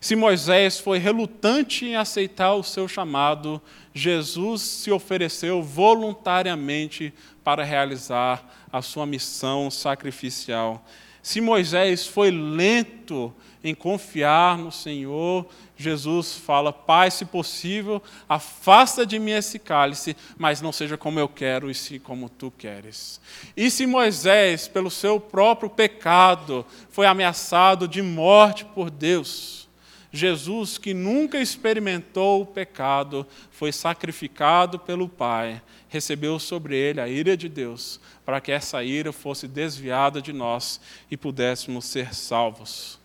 [0.00, 3.60] Se Moisés foi relutante em aceitar o seu chamado,
[3.92, 10.86] Jesus se ofereceu voluntariamente para realizar a sua missão sacrificial.
[11.20, 15.46] Se Moisés foi lento em confiar no Senhor,
[15.78, 21.28] Jesus fala: Pai, se possível, afasta de mim esse cálice, mas não seja como eu
[21.28, 23.20] quero, e sim como tu queres.
[23.56, 29.68] E se Moisés, pelo seu próprio pecado, foi ameaçado de morte por Deus,
[30.10, 37.36] Jesus, que nunca experimentou o pecado, foi sacrificado pelo Pai, recebeu sobre ele a ira
[37.36, 42.98] de Deus, para que essa ira fosse desviada de nós e pudéssemos ser salvos.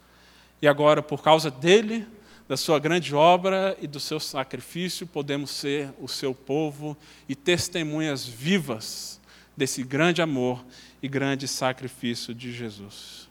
[0.61, 2.07] E agora, por causa dele,
[2.47, 8.25] da sua grande obra e do seu sacrifício, podemos ser o seu povo e testemunhas
[8.25, 9.19] vivas
[9.55, 10.63] desse grande amor
[11.01, 13.29] e grande sacrifício de Jesus.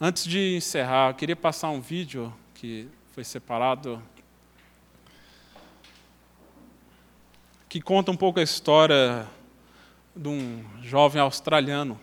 [0.00, 4.02] Antes de encerrar, eu queria passar um vídeo que foi separado
[7.68, 9.28] que conta um pouco a história
[10.16, 12.00] de um jovem australiano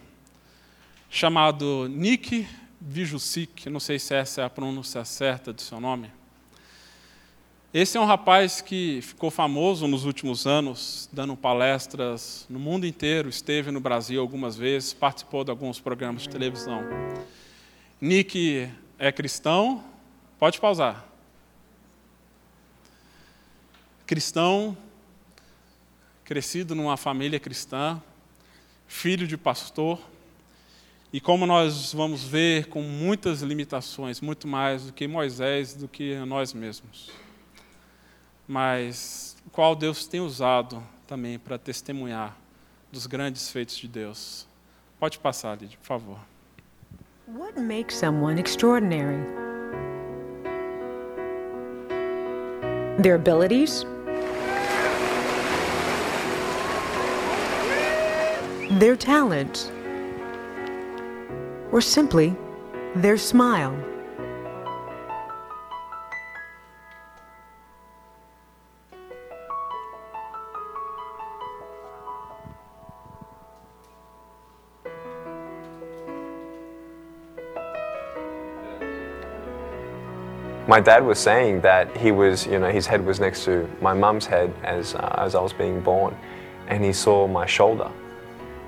[1.10, 2.48] chamado Nick
[2.80, 6.12] Vujicic, não sei se essa é a pronúncia certa do seu nome.
[7.74, 13.30] Esse é um rapaz que ficou famoso nos últimos anos, dando palestras no mundo inteiro,
[13.30, 16.82] esteve no Brasil algumas vezes, participou de alguns programas de televisão.
[18.00, 19.84] Nick é cristão,
[20.40, 21.04] pode pausar.
[24.06, 24.78] Cristão,
[26.24, 28.02] crescido numa família cristã,
[28.88, 30.00] filho de pastor,
[31.12, 36.16] e como nós vamos ver, com muitas limitações, muito mais do que Moisés, do que
[36.26, 37.12] nós mesmos
[38.48, 42.36] mas qual Deus tem usado também para testemunhar
[42.92, 44.48] dos grandes feitos de Deus.
[45.00, 46.20] Pode passar, Lídia, por favor.
[47.28, 49.22] What makes someone extraordinary?
[53.02, 53.86] Their abilities?
[58.80, 59.72] Their talents?
[61.72, 62.36] Or simply
[62.96, 63.76] their smile?
[80.68, 83.94] my dad was saying that he was, you know, his head was next to my
[83.94, 86.16] mum's head as, uh, as I was being born.
[86.68, 87.90] And he saw my shoulder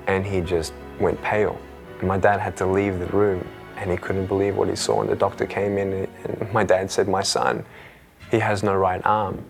[0.06, 1.60] and he just went pale.
[2.02, 3.46] My dad had to leave the room
[3.76, 5.00] and he couldn't believe what he saw.
[5.00, 7.64] And the doctor came in and my dad said, My son,
[8.30, 9.44] he has no right arm.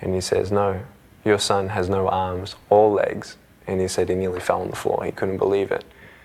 [0.00, 0.82] And he says, No,
[1.24, 3.36] your son has no arms or legs.
[3.66, 5.04] And he said he nearly fell on the floor.
[5.04, 5.84] He couldn't believe it.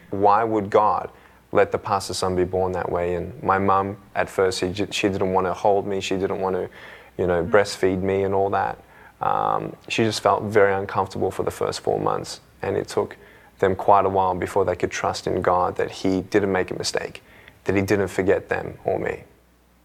[0.10, 1.12] Why would God
[1.52, 3.16] let the pastor's son be born that way.
[3.16, 6.02] And my mum, at first, she, she didn't want to hold me.
[6.02, 6.70] She didn't want to,
[7.18, 8.78] you know, breastfeed me and all that.
[9.22, 12.42] Um, she just felt very uncomfortable for the first four months.
[12.62, 13.16] And it took
[13.60, 16.78] them quite a while before they could trust in God that He didn't make a
[16.78, 17.24] mistake,
[17.66, 19.24] that He didn't forget them or me.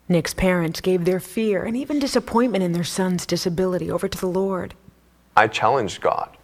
[0.08, 4.26] Nick's parents gave their fear and even disappointment in their son's disability over to the
[4.26, 4.74] Lord.
[5.36, 6.36] I challenged God.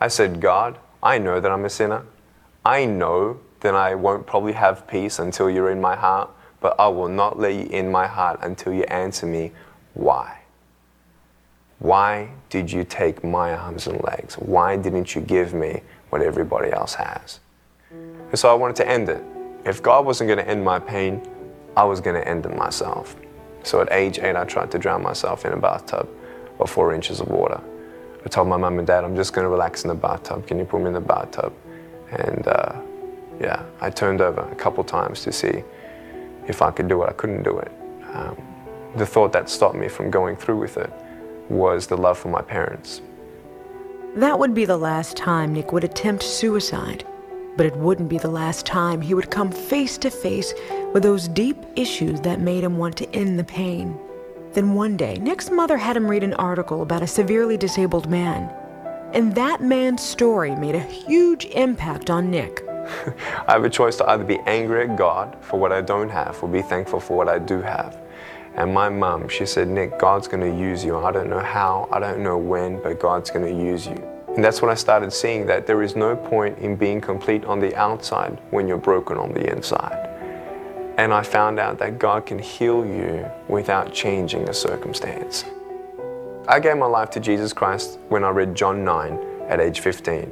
[0.00, 2.04] I said, God, I know that I'm a sinner.
[2.64, 6.88] I know that I won't probably have peace until you're in my heart, but I
[6.88, 9.52] will not let you in my heart until you answer me
[9.94, 10.40] why.
[11.78, 14.34] Why did you take my arms and legs?
[14.34, 17.40] Why didn't you give me what everybody else has?
[17.90, 19.22] And so I wanted to end it.
[19.64, 21.26] If God wasn't going to end my pain,
[21.76, 23.16] I was going to end it myself.
[23.62, 26.08] So at age eight, I tried to drown myself in a bathtub
[26.58, 27.60] of four inches of water.
[28.24, 30.46] I told my mum and dad, I'm just going to relax in the bathtub.
[30.46, 31.52] Can you put me in the bathtub?
[32.10, 32.80] And uh,
[33.40, 35.62] yeah, I turned over a couple times to see
[36.46, 37.08] if I could do it.
[37.08, 37.72] I couldn't do it.
[38.12, 38.36] Um,
[38.96, 40.90] the thought that stopped me from going through with it
[41.48, 43.02] was the love for my parents.
[44.16, 47.04] That would be the last time Nick would attempt suicide,
[47.56, 50.54] but it wouldn't be the last time he would come face to face
[50.92, 53.98] with those deep issues that made him want to end the pain.
[54.54, 58.50] Then one day, Nick's mother had him read an article about a severely disabled man.
[59.12, 62.64] And that man's story made a huge impact on Nick.
[63.46, 66.42] I have a choice to either be angry at God for what I don't have
[66.42, 68.00] or be thankful for what I do have.
[68.58, 70.98] And my mum, she said, Nick, God's going to use you.
[70.98, 73.94] I don't know how, I don't know when, but God's going to use you.
[74.34, 77.60] And that's when I started seeing that there is no point in being complete on
[77.60, 80.06] the outside when you're broken on the inside.
[80.98, 85.44] And I found out that God can heal you without changing a circumstance.
[86.48, 90.22] I gave my life to Jesus Christ when I read John 9 at age 15,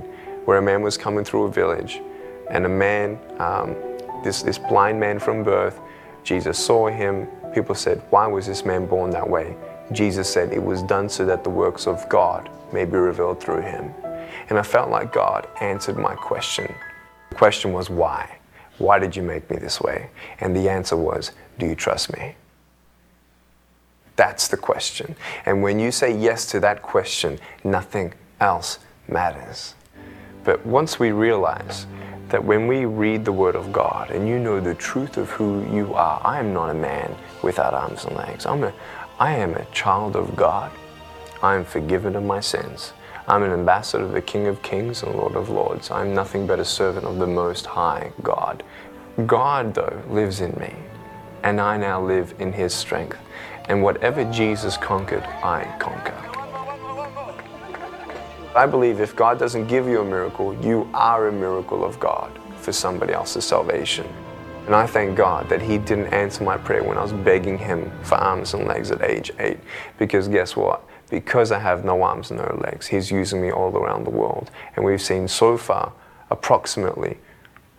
[0.46, 2.02] where a man was coming through a village
[2.50, 3.76] and a man, um,
[4.24, 5.78] this, this blind man from birth,
[6.24, 7.28] Jesus saw him.
[7.56, 9.56] People said, Why was this man born that way?
[9.90, 13.62] Jesus said, It was done so that the works of God may be revealed through
[13.62, 13.94] him.
[14.50, 16.70] And I felt like God answered my question.
[17.30, 18.40] The question was, Why?
[18.76, 20.10] Why did you make me this way?
[20.38, 22.34] And the answer was, Do you trust me?
[24.16, 25.16] That's the question.
[25.46, 29.74] And when you say yes to that question, nothing else matters.
[30.44, 31.86] But once we realize
[32.28, 35.64] that when we read the Word of God and you know the truth of who
[35.74, 38.46] you are, I am not a man without arms and legs.
[38.46, 38.72] I'm a,
[39.18, 40.72] I am a child of God.
[41.42, 42.92] I am forgiven of my sins.
[43.28, 45.90] I'm an ambassador of the King of Kings and Lord of Lords.
[45.90, 48.62] I'm nothing but a servant of the Most High God.
[49.26, 50.74] God, though, lives in me,
[51.42, 53.18] and I now live in His strength.
[53.68, 56.25] And whatever Jesus conquered, I conquer.
[58.56, 62.38] I believe if God doesn't give you a miracle, you are a miracle of God
[62.56, 64.06] for somebody else's salvation.
[64.66, 67.92] And I thank God that He didn't answer my prayer when I was begging Him
[68.02, 69.60] for arms and legs at age eight.
[69.98, 70.82] Because guess what?
[71.10, 74.50] because I have no arms, and no legs, He's using me all around the world.
[74.74, 75.92] And we've seen so far
[76.30, 77.18] approximately,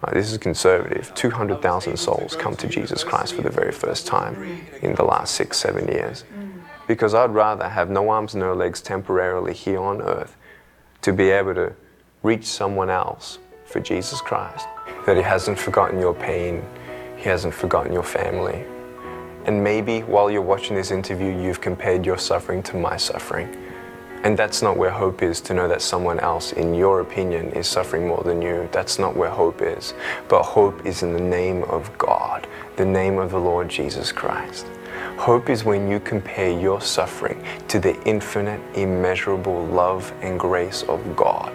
[0.03, 4.61] uh, this is conservative, 200,000 souls come to Jesus Christ for the very first time
[4.81, 6.23] in the last six, seven years.
[6.87, 10.37] Because I'd rather have no arms, no legs temporarily here on earth
[11.07, 11.73] to be able to
[12.21, 14.67] reach someone else for Jesus Christ.
[15.05, 16.61] That He hasn't forgotten your pain,
[17.15, 18.65] He hasn't forgotten your family.
[19.45, 23.55] And maybe while you're watching this interview, you've compared your suffering to my suffering.
[24.23, 27.69] And that's not where hope is to know that someone else, in your opinion, is
[27.69, 28.67] suffering more than you.
[28.73, 29.93] That's not where hope is.
[30.27, 34.65] But hope is in the name of God, the name of the Lord Jesus Christ.
[35.17, 41.15] Hope is when you compare your suffering to the infinite, immeasurable love and grace of
[41.15, 41.51] God.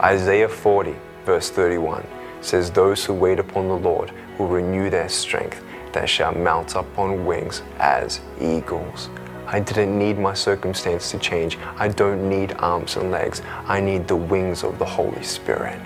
[0.00, 2.06] Isaiah 40, verse 31
[2.40, 6.86] says, Those who wait upon the Lord will renew their strength that shall mount up
[6.96, 9.10] on wings as eagles.
[9.46, 11.58] I didn't need my circumstance to change.
[11.76, 13.42] I don't need arms and legs.
[13.66, 15.80] I need the wings of the Holy Spirit.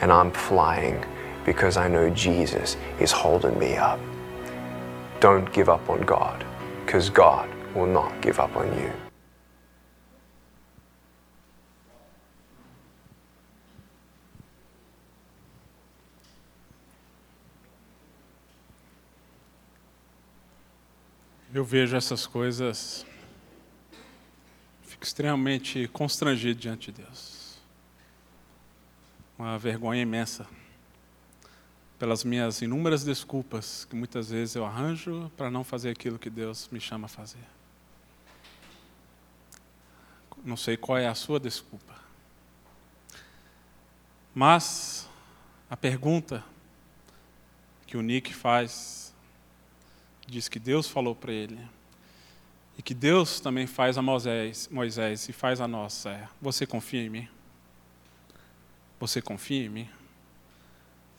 [0.00, 1.04] And I'm flying
[1.44, 3.98] because I know Jesus is holding me up.
[5.26, 6.44] Don't give up on God
[6.84, 8.92] because God will not give up on you.
[21.52, 23.04] Eu vejo essas coisas,
[24.82, 27.58] fico extremamente constrangido diante de Deus.
[29.36, 30.46] Uma vergonha imensa
[31.98, 36.68] pelas minhas inúmeras desculpas que muitas vezes eu arranjo para não fazer aquilo que Deus
[36.70, 37.44] me chama a fazer.
[40.44, 41.94] Não sei qual é a sua desculpa.
[44.34, 45.08] Mas
[45.68, 46.44] a pergunta
[47.86, 49.14] que o Nick faz
[50.26, 51.58] diz que Deus falou para ele
[52.76, 57.02] e que Deus também faz a Moisés, Moisés e faz a nós é: você confia
[57.02, 57.28] em mim?
[59.00, 59.88] Você confia em mim?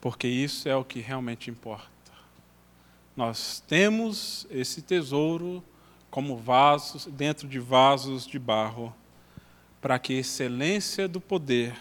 [0.07, 1.91] Porque isso é o que realmente importa.
[3.13, 5.61] Nós temos esse tesouro
[6.09, 8.95] como vasos, dentro de vasos de barro,
[9.81, 11.77] para que a excelência do poder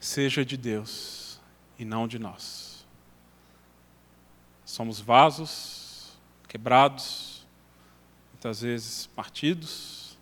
[0.00, 1.38] seja de Deus
[1.78, 2.86] e não de nós.
[4.64, 7.46] Somos vasos quebrados,
[8.32, 10.16] muitas vezes partidos,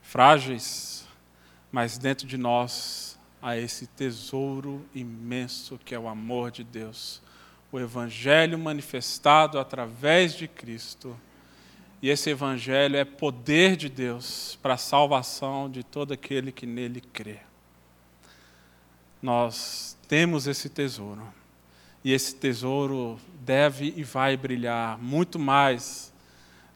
[0.00, 1.08] frágeis,
[1.72, 3.07] mas dentro de nós
[3.40, 7.22] há esse tesouro imenso que é o amor de Deus,
[7.70, 11.18] o Evangelho manifestado através de Cristo.
[12.00, 17.00] E esse Evangelho é poder de Deus para a salvação de todo aquele que nele
[17.00, 17.38] crê.
[19.20, 21.22] Nós temos esse tesouro.
[22.04, 26.12] E esse tesouro deve e vai brilhar muito mais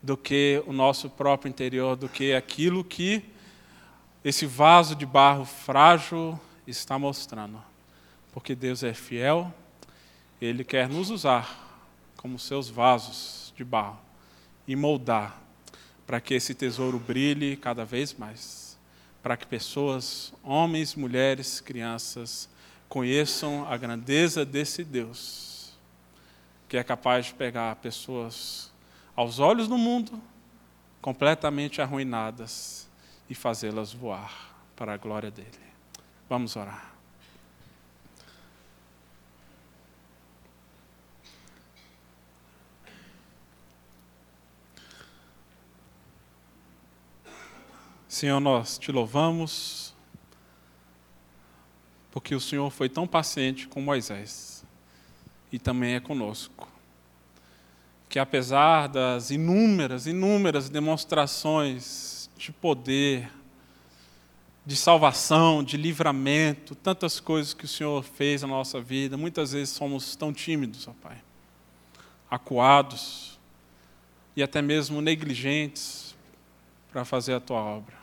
[0.03, 3.25] do que o nosso próprio interior, do que aquilo que
[4.25, 7.63] esse vaso de barro frágil está mostrando.
[8.33, 9.53] Porque Deus é fiel,
[10.41, 11.81] Ele quer nos usar
[12.17, 13.99] como seus vasos de barro
[14.67, 15.41] e moldar
[16.07, 18.79] para que esse tesouro brilhe cada vez mais,
[19.23, 22.49] para que pessoas, homens, mulheres, crianças,
[22.89, 25.73] conheçam a grandeza desse Deus,
[26.69, 28.71] que é capaz de pegar pessoas
[29.15, 30.21] aos olhos do mundo,
[31.01, 32.89] completamente arruinadas,
[33.33, 35.72] e fazê-las voar para a glória dele.
[36.33, 36.95] Vamos orar.
[48.09, 49.95] Senhor, nós te louvamos,
[52.11, 54.65] porque o Senhor foi tão paciente com Moisés
[55.53, 56.67] e também é conosco.
[58.09, 63.31] Que apesar das inúmeras, inúmeras demonstrações de poder,
[64.65, 69.71] de salvação, de livramento, tantas coisas que o Senhor fez na nossa vida, muitas vezes
[69.71, 71.19] somos tão tímidos, ó Pai,
[72.31, 73.39] acuados
[74.37, 76.15] e até mesmo negligentes
[76.93, 77.97] para fazer a tua obra.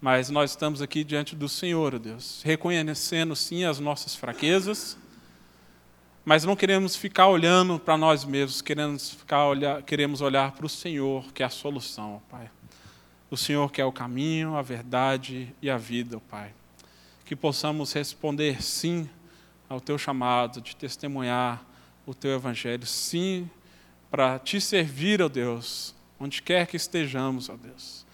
[0.00, 4.96] Mas nós estamos aqui diante do Senhor, ó Deus, reconhecendo sim as nossas fraquezas,
[6.24, 10.68] mas não queremos ficar olhando para nós mesmos, queremos, ficar olhar, queremos olhar para o
[10.68, 12.50] Senhor, que é a solução, ó Pai.
[13.30, 16.52] O Senhor que é o caminho, a verdade e a vida, ó Pai.
[17.24, 19.08] Que possamos responder sim
[19.68, 21.64] ao Teu chamado de testemunhar
[22.06, 23.50] o Teu Evangelho, sim,
[24.10, 28.06] para Te servir, ó Deus, onde quer que estejamos, ó Deus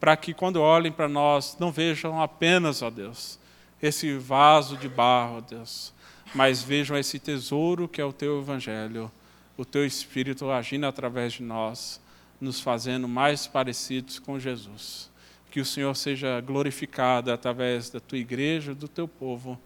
[0.00, 3.38] para que quando olhem para nós não vejam apenas, ó Deus,
[3.82, 5.92] esse vaso de barro, ó Deus,
[6.34, 9.10] mas vejam esse tesouro que é o teu evangelho,
[9.56, 12.00] o teu espírito agindo através de nós,
[12.40, 15.08] nos fazendo mais parecidos com Jesus.
[15.50, 19.58] que o Senhor seja glorificado através da tua igreja, do teu povo